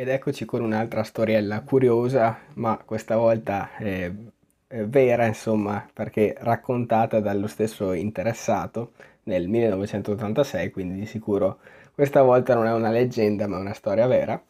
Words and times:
Ed 0.00 0.08
eccoci 0.08 0.46
con 0.46 0.62
un'altra 0.62 1.02
storiella 1.02 1.60
curiosa, 1.60 2.38
ma 2.54 2.80
questa 2.82 3.18
volta 3.18 3.76
è, 3.76 4.10
è 4.66 4.84
vera, 4.86 5.26
insomma, 5.26 5.86
perché 5.92 6.34
raccontata 6.38 7.20
dallo 7.20 7.46
stesso 7.46 7.92
interessato 7.92 8.92
nel 9.24 9.46
1986, 9.46 10.70
quindi 10.70 11.00
di 11.00 11.04
sicuro 11.04 11.58
questa 11.94 12.22
volta 12.22 12.54
non 12.54 12.64
è 12.66 12.72
una 12.72 12.88
leggenda, 12.88 13.46
ma 13.46 13.58
una 13.58 13.74
storia 13.74 14.06
vera. 14.06 14.42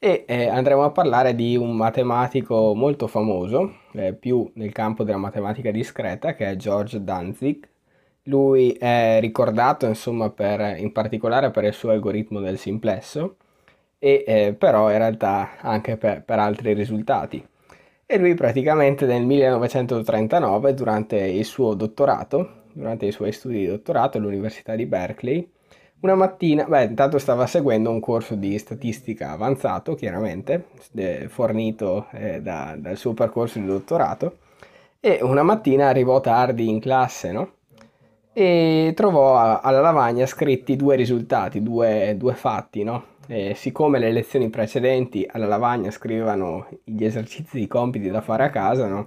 E 0.00 0.24
eh, 0.26 0.48
andremo 0.48 0.82
a 0.82 0.90
parlare 0.90 1.36
di 1.36 1.56
un 1.56 1.76
matematico 1.76 2.74
molto 2.74 3.06
famoso, 3.06 3.74
eh, 3.92 4.14
più 4.14 4.50
nel 4.54 4.72
campo 4.72 5.04
della 5.04 5.16
matematica 5.16 5.70
discreta, 5.70 6.34
che 6.34 6.50
è 6.50 6.56
George 6.56 7.04
Danzig. 7.04 7.68
Lui 8.24 8.72
è 8.72 9.18
ricordato, 9.20 9.86
insomma, 9.86 10.28
per, 10.30 10.76
in 10.76 10.90
particolare 10.90 11.52
per 11.52 11.62
il 11.62 11.72
suo 11.72 11.90
algoritmo 11.90 12.40
del 12.40 12.58
simplesso 12.58 13.36
e 13.98 14.24
eh, 14.26 14.54
però 14.56 14.90
in 14.90 14.98
realtà 14.98 15.56
anche 15.60 15.96
per, 15.96 16.22
per, 16.22 16.38
altri 16.38 16.72
risultati. 16.72 17.44
E 18.06 18.18
lui 18.18 18.34
praticamente 18.34 19.06
nel 19.06 19.24
1939, 19.24 20.74
durante 20.74 21.16
il 21.16 21.44
suo 21.44 21.74
dottorato, 21.74 22.62
durante 22.72 23.06
i 23.06 23.12
suoi 23.12 23.32
studi 23.32 23.58
di 23.58 23.66
dottorato 23.66 24.18
all'Università 24.18 24.74
di 24.74 24.86
Berkeley, 24.86 25.50
una 26.00 26.14
mattina, 26.14 26.64
beh, 26.64 26.84
intanto 26.84 27.18
stava 27.18 27.46
seguendo 27.46 27.90
un 27.90 27.98
corso 27.98 28.36
di 28.36 28.56
statistica 28.56 29.32
avanzato, 29.32 29.94
chiaramente, 29.94 30.66
fornito 31.26 32.06
eh, 32.12 32.40
da, 32.40 32.76
dal 32.78 32.96
suo 32.96 33.14
percorso 33.14 33.58
di 33.58 33.66
dottorato, 33.66 34.38
e 35.00 35.18
una 35.22 35.42
mattina 35.42 35.88
arrivò 35.88 36.20
tardi 36.20 36.68
in 36.68 36.78
classe, 36.80 37.32
no? 37.32 37.52
E 38.32 38.92
trovò 38.94 39.60
alla 39.60 39.80
lavagna 39.80 40.24
scritti 40.26 40.76
due 40.76 40.94
risultati, 40.94 41.62
due, 41.62 42.14
due 42.16 42.34
fatti, 42.34 42.84
no? 42.84 43.16
E 43.28 43.54
siccome 43.54 43.98
le 43.98 44.10
lezioni 44.10 44.48
precedenti 44.48 45.28
alla 45.30 45.46
lavagna 45.46 45.90
scrivevano 45.90 46.66
gli 46.82 47.04
esercizi 47.04 47.58
di 47.58 47.66
compiti 47.66 48.08
da 48.08 48.22
fare 48.22 48.44
a 48.44 48.50
casa, 48.50 48.88
no? 48.88 49.06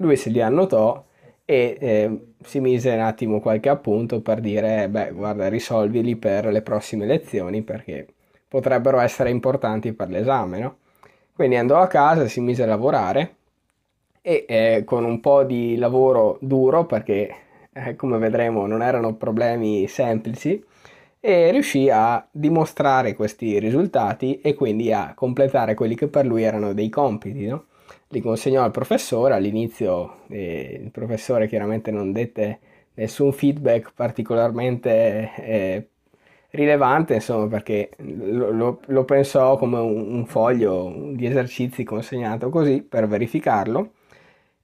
lui 0.00 0.16
se 0.16 0.30
li 0.30 0.42
annotò 0.42 1.02
e 1.44 1.76
eh, 1.80 2.20
si 2.42 2.60
mise 2.60 2.90
un 2.92 3.00
attimo 3.00 3.40
qualche 3.40 3.68
appunto 3.68 4.20
per 4.20 4.40
dire, 4.40 4.88
beh, 4.88 5.12
guarda, 5.12 5.48
risolvili 5.48 6.16
per 6.16 6.46
le 6.46 6.62
prossime 6.62 7.06
lezioni 7.06 7.62
perché 7.62 8.06
potrebbero 8.48 8.98
essere 9.00 9.30
importanti 9.30 9.92
per 9.92 10.08
l'esame, 10.08 10.58
no? 10.58 10.76
Quindi 11.32 11.56
andò 11.56 11.78
a 11.78 11.86
casa, 11.86 12.26
si 12.28 12.40
mise 12.40 12.62
a 12.62 12.66
lavorare 12.66 13.36
e 14.22 14.44
eh, 14.48 14.82
con 14.84 15.04
un 15.04 15.20
po' 15.20 15.44
di 15.44 15.76
lavoro 15.76 16.38
duro 16.40 16.84
perché, 16.84 17.34
eh, 17.72 17.96
come 17.96 18.18
vedremo, 18.18 18.66
non 18.66 18.82
erano 18.82 19.14
problemi 19.14 19.86
semplici, 19.86 20.62
e 21.20 21.50
riuscì 21.50 21.90
a 21.90 22.26
dimostrare 22.30 23.14
questi 23.14 23.58
risultati 23.58 24.40
e 24.40 24.54
quindi 24.54 24.92
a 24.92 25.12
completare 25.14 25.74
quelli 25.74 25.94
che 25.94 26.08
per 26.08 26.24
lui 26.24 26.42
erano 26.42 26.72
dei 26.72 26.88
compiti, 26.88 27.46
no? 27.46 27.66
Li 28.08 28.20
consegnò 28.20 28.62
al 28.64 28.70
professore, 28.70 29.34
all'inizio 29.34 30.22
eh, 30.28 30.80
il 30.82 30.90
professore 30.90 31.46
chiaramente 31.46 31.90
non 31.90 32.12
dette 32.12 32.58
nessun 32.94 33.32
feedback 33.32 33.92
particolarmente 33.94 35.32
eh, 35.36 35.88
rilevante, 36.50 37.14
insomma, 37.14 37.46
perché 37.46 37.90
lo, 37.98 38.50
lo, 38.50 38.80
lo 38.86 39.04
pensò 39.04 39.56
come 39.56 39.78
un, 39.78 40.14
un, 40.14 40.26
foglio 40.26 41.12
di 41.12 41.26
esercizi 41.26 41.84
consegnato 41.84 42.48
così 42.50 42.82
per 42.82 43.06
verificarlo 43.06 43.92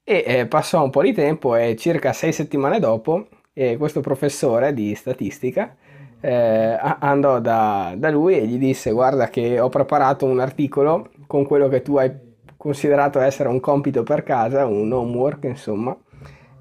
e 0.02 0.24
eh, 0.26 0.46
passò 0.46 0.82
un 0.82 0.90
po' 0.90 1.02
di 1.02 1.12
tempo 1.12 1.54
e 1.56 1.76
circa 1.76 2.12
sei 2.12 2.32
settimane 2.32 2.78
dopo 2.80 3.28
eh, 3.52 3.76
questo 3.76 4.00
professore 4.00 4.72
di 4.74 4.94
statistica 4.94 5.76
eh, 6.20 6.78
andò 6.98 7.38
da, 7.40 7.94
da, 7.96 8.10
lui 8.10 8.38
e 8.38 8.46
gli 8.46 8.58
disse 8.58 8.90
guarda 8.90 9.28
che 9.28 9.60
ho 9.60 9.68
preparato 9.68 10.26
un 10.26 10.40
articolo 10.40 11.10
con 11.26 11.44
quello 11.44 11.68
che 11.68 11.82
tu 11.82 11.96
hai 11.96 12.10
considerato 12.56 13.20
essere 13.20 13.48
un 13.48 13.60
compito 13.60 14.02
per 14.02 14.22
casa, 14.22 14.66
un 14.66 14.90
homework 14.92 15.44
insomma, 15.44 15.96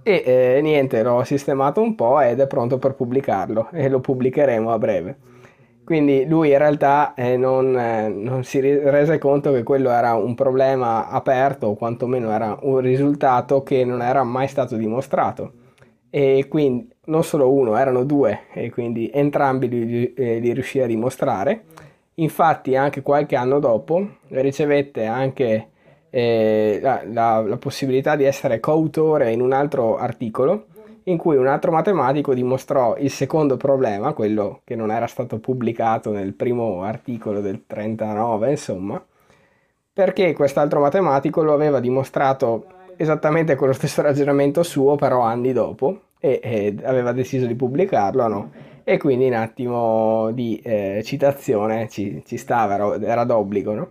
e 0.03 0.23
eh, 0.23 0.59
niente, 0.61 1.01
l'ho 1.01 1.23
sistemato 1.23 1.81
un 1.81 1.95
po' 1.95 2.21
ed 2.21 2.39
è 2.39 2.45
pronto 2.45 2.77
per 2.77 2.93
pubblicarlo 2.93 3.69
e 3.71 3.89
lo 3.89 3.99
pubblicheremo 3.99 4.71
a 4.71 4.77
breve. 4.77 5.17
Quindi 5.83 6.25
lui 6.27 6.51
in 6.51 6.57
realtà 6.57 7.13
eh, 7.15 7.37
non, 7.37 7.77
eh, 7.77 8.09
non, 8.09 8.43
si 8.43 8.59
rese 8.59 9.17
conto 9.17 9.51
che 9.51 9.63
quello 9.63 9.89
era 9.91 10.15
un 10.15 10.33
problema 10.35 11.09
aperto 11.09 11.67
o 11.67 11.75
quantomeno 11.75 12.31
era 12.31 12.57
un 12.61 12.79
risultato 12.79 13.63
che 13.63 13.83
non 13.85 14.01
era 14.01 14.23
mai 14.23 14.47
stato 14.47 14.75
dimostrato. 14.77 15.53
E 16.09 16.45
quindi 16.49 16.87
non 17.05 17.23
solo 17.23 17.51
uno, 17.51 17.75
erano 17.77 18.03
due 18.03 18.41
e 18.53 18.69
quindi 18.69 19.09
entrambi 19.13 19.67
li, 19.67 20.13
eh, 20.13 20.39
li 20.39 20.53
riuscì 20.53 20.79
a 20.79 20.85
dimostrare. 20.85 21.63
Infatti 22.15 22.75
anche 22.75 23.01
qualche 23.01 23.35
anno 23.35 23.59
dopo 23.59 24.07
ricevette 24.29 25.05
anche 25.05 25.69
eh, 26.09 26.79
la, 26.81 27.01
la, 27.05 27.41
la, 27.41 27.57
possibilità 27.57 28.15
di 28.15 28.23
essere 28.23 28.61
coautore 28.61 29.33
in 29.33 29.41
un 29.41 29.51
altro 29.51 29.97
articolo 29.97 30.67
in 31.07 31.17
cui 31.17 31.35
un 31.35 31.47
altro 31.47 31.71
matematico 31.71 32.33
dimostrò 32.33 32.95
il 32.97 33.11
secondo 33.11 33.57
problema, 33.57 34.13
quello 34.13 34.61
che 34.63 34.75
non 34.75 34.91
era 34.91 35.07
stato 35.07 35.39
pubblicato 35.39 36.11
nel 36.11 36.33
primo 36.33 36.83
articolo 36.83 37.41
del 37.41 37.65
39, 37.67 38.49
insomma, 38.49 39.03
perché 39.93 40.33
quest'altro 40.33 40.79
matematico 40.79 41.43
lo 41.43 41.53
aveva 41.53 41.79
dimostrato 41.79 42.65
esattamente 42.97 43.55
con 43.55 43.67
lo 43.67 43.73
stesso 43.73 44.01
ragionamento 44.01 44.63
suo, 44.63 44.95
però 44.95 45.21
anni 45.21 45.53
dopo, 45.53 45.99
e, 46.19 46.39
e 46.41 46.75
aveva 46.83 47.11
deciso 47.11 47.45
di 47.45 47.55
pubblicarlo, 47.55 48.27
no? 48.27 48.51
E 48.83 48.97
quindi 48.97 49.27
un 49.27 49.33
attimo 49.33 50.31
di 50.31 50.59
eh, 50.63 51.01
citazione 51.03 51.87
ci, 51.89 52.21
ci 52.25 52.37
stava, 52.37 52.75
era, 52.75 53.01
era 53.01 53.23
d'obbligo, 53.23 53.73
no? 53.73 53.89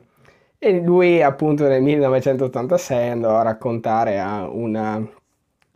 E 0.58 0.80
lui 0.80 1.22
appunto 1.22 1.66
nel 1.68 1.82
1986 1.82 3.08
andò 3.10 3.36
a 3.36 3.42
raccontare 3.42 4.18
a 4.20 4.48
una 4.48 5.06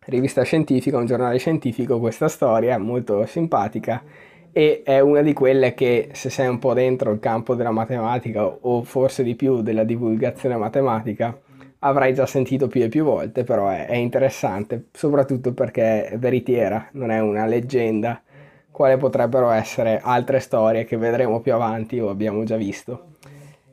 rivista 0.06 0.42
scientifica, 0.42 0.96
un 0.96 1.06
giornale 1.06 1.38
scientifico, 1.38 1.98
questa 1.98 2.28
storia 2.28 2.78
molto 2.78 3.26
simpatica 3.26 4.02
e 4.50 4.82
è 4.84 5.00
una 5.00 5.20
di 5.20 5.32
quelle 5.32 5.74
che 5.74 6.08
se 6.12 6.30
sei 6.30 6.48
un 6.48 6.58
po' 6.58 6.72
dentro 6.72 7.12
il 7.12 7.20
campo 7.20 7.54
della 7.54 7.70
matematica 7.70 8.46
o 8.46 8.82
forse 8.82 9.22
di 9.22 9.34
più 9.34 9.60
della 9.62 9.84
divulgazione 9.84 10.56
matematica 10.56 11.38
avrai 11.80 12.14
già 12.14 12.26
sentito 12.26 12.66
più 12.66 12.82
e 12.82 12.88
più 12.88 13.04
volte, 13.04 13.44
però 13.44 13.68
è, 13.68 13.86
è 13.86 13.94
interessante, 13.94 14.86
soprattutto 14.92 15.52
perché 15.52 16.06
è 16.08 16.18
veritiera, 16.18 16.88
non 16.92 17.10
è 17.10 17.20
una 17.20 17.46
leggenda, 17.46 18.20
quale 18.70 18.96
potrebbero 18.96 19.50
essere 19.50 20.00
altre 20.02 20.38
storie 20.40 20.84
che 20.84 20.96
vedremo 20.96 21.40
più 21.40 21.52
avanti 21.52 21.98
o 21.98 22.10
abbiamo 22.10 22.44
già 22.44 22.56
visto. 22.56 23.16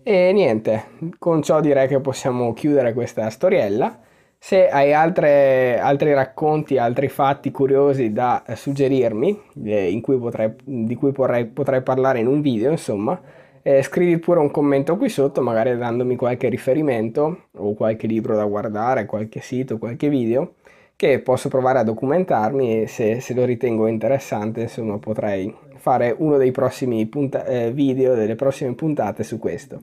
E 0.01 0.31
niente, 0.33 0.85
con 1.17 1.41
ciò 1.41 1.61
direi 1.61 1.88
che 1.88 1.99
possiamo 1.99 2.53
chiudere 2.53 2.93
questa 2.93 3.29
storiella. 3.29 3.99
Se 4.37 4.69
hai 4.69 4.93
altre, 4.93 5.79
altri 5.79 6.13
racconti, 6.13 6.77
altri 6.77 7.07
fatti 7.07 7.49
curiosi 7.49 8.13
da 8.13 8.43
suggerirmi, 8.53 9.41
eh, 9.63 9.99
cui 10.03 10.17
potrei, 10.17 10.53
di 10.63 10.93
cui 10.93 11.11
potrei, 11.11 11.45
potrei 11.45 11.81
parlare 11.81 12.19
in 12.19 12.27
un 12.27 12.41
video, 12.41 12.69
insomma, 12.69 13.19
eh, 13.68 13.81
scrivi 13.81 14.20
pure 14.20 14.40
un 14.40 14.52
commento 14.52 14.96
qui 14.96 15.09
sotto, 15.09 15.42
magari 15.42 15.76
dandomi 15.76 16.16
qualche 16.16 16.50
riferimento 16.50 17.46
o 17.53 17.74
qualche 17.74 18.06
libro 18.06 18.36
da 18.36 18.46
guardare, 18.46 19.08
qualche 19.08 19.42
sito, 19.42 19.80
qualche 19.80 20.08
video 20.08 20.53
che 20.96 21.18
posso 21.20 21.50
provare 21.50 21.80
a 21.80 21.84
documentarmi 21.84 22.84
e 22.84 22.88
se, 22.88 23.20
se 23.22 23.34
lo 23.34 23.44
ritengo 23.44 23.88
interessante, 23.88 24.62
insomma, 24.62 25.00
potrei 25.00 25.52
fare 25.78 26.14
uno 26.16 26.38
dei 26.38 26.52
prossimi 26.52 27.08
punta- 27.08 27.44
eh, 27.46 27.72
video, 27.72 28.14
delle 28.14 28.36
prossime 28.36 28.76
puntate 28.76 29.24
su 29.24 29.40
questo. 29.40 29.82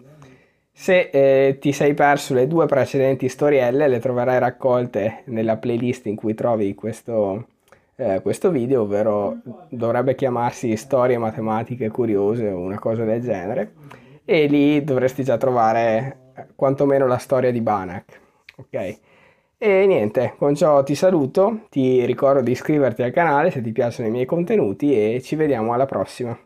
Se 0.70 1.10
eh, 1.12 1.58
ti 1.60 1.72
sei 1.72 1.92
perso 1.94 2.34
le 2.34 2.46
due 2.46 2.66
precedenti 2.66 3.28
storielle, 3.28 3.88
le 3.88 3.98
troverai 3.98 4.38
raccolte 4.38 5.22
nella 5.24 5.56
playlist 5.56 6.06
in 6.06 6.14
cui 6.14 6.34
trovi 6.34 6.72
questo, 6.76 7.48
eh, 8.02 8.20
questo 8.22 8.50
video, 8.50 8.82
ovvero 8.82 9.38
dovrebbe 9.68 10.14
chiamarsi 10.14 10.76
Storie 10.76 11.18
matematiche 11.18 11.88
curiose 11.88 12.48
o 12.50 12.58
una 12.58 12.78
cosa 12.78 13.04
del 13.04 13.20
genere, 13.20 13.72
e 14.24 14.46
lì 14.46 14.82
dovresti 14.84 15.24
già 15.24 15.36
trovare 15.36 16.18
eh, 16.34 16.46
quantomeno 16.54 17.06
la 17.06 17.18
storia 17.18 17.50
di 17.50 17.60
Banach. 17.60 18.20
Ok? 18.56 18.98
E 19.58 19.86
niente, 19.86 20.34
con 20.36 20.54
ciò 20.56 20.82
ti 20.82 20.96
saluto, 20.96 21.66
ti 21.70 22.04
ricordo 22.04 22.40
di 22.40 22.50
iscriverti 22.50 23.02
al 23.02 23.12
canale 23.12 23.50
se 23.52 23.60
ti 23.60 23.70
piacciono 23.70 24.08
i 24.08 24.10
miei 24.10 24.26
contenuti 24.26 24.92
e 24.92 25.22
ci 25.22 25.36
vediamo 25.36 25.72
alla 25.72 25.86
prossima. 25.86 26.36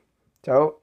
Ciao! 0.40 0.78